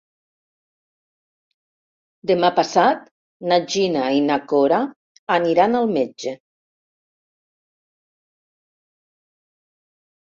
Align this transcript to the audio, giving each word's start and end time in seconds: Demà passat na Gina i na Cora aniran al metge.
Demà 2.31 2.49
passat 2.59 3.03
na 3.51 3.59
Gina 3.73 4.07
i 4.21 4.25
na 4.31 4.37
Cora 4.53 4.79
aniran 5.37 5.81
al 5.81 5.93
metge. 5.99 6.35